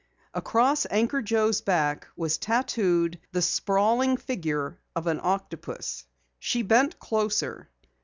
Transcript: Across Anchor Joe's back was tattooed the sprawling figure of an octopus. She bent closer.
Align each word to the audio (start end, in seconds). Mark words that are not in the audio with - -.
Across 0.33 0.87
Anchor 0.89 1.21
Joe's 1.21 1.61
back 1.61 2.07
was 2.15 2.39
tattooed 2.39 3.19
the 3.33 3.41
sprawling 3.43 4.17
figure 4.17 4.79
of 4.95 5.05
an 5.05 5.19
octopus. 5.21 6.05
She 6.39 6.63
bent 6.63 6.97
closer. 6.97 7.69